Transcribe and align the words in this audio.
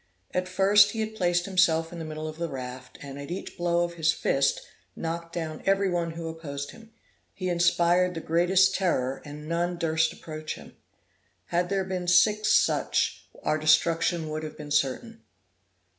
At 0.33 0.47
first 0.47 0.93
he 0.93 0.99
had 0.99 1.13
placed 1.13 1.45
himself 1.45 1.93
in 1.93 1.99
the 1.99 2.05
middle 2.05 2.27
of 2.27 2.37
the 2.39 2.49
raft, 2.49 2.97
and, 3.03 3.19
at 3.19 3.29
each 3.29 3.55
blow 3.55 3.83
of 3.83 3.93
his 3.93 4.11
fist, 4.11 4.61
knocked 4.95 5.31
down 5.31 5.61
every 5.63 5.91
one 5.91 6.13
who 6.13 6.27
opposed 6.27 6.71
him; 6.71 6.91
he 7.35 7.49
inspired 7.49 8.15
the 8.15 8.19
greatest 8.19 8.73
terror, 8.73 9.21
and 9.23 9.47
none 9.47 9.77
durst 9.77 10.11
approach 10.11 10.55
him. 10.55 10.75
Had 11.49 11.69
there 11.69 11.85
been 11.85 12.07
six 12.07 12.49
such, 12.49 13.27
our 13.43 13.59
destruction 13.59 14.27
would 14.29 14.41
have 14.41 14.57
been 14.57 14.71
certain. 14.71 15.21